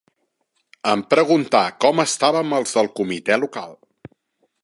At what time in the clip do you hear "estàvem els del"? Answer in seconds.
2.05-2.91